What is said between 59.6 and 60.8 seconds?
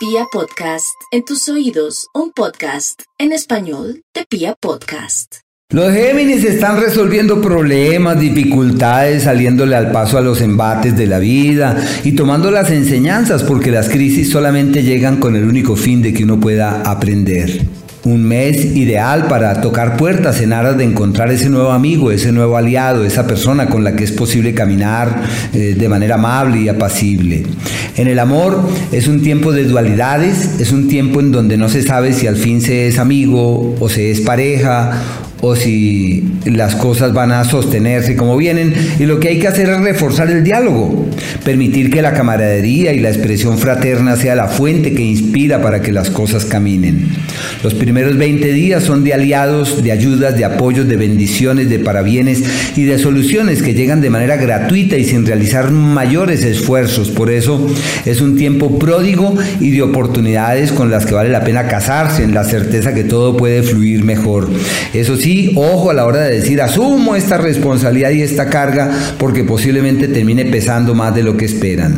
y de oportunidades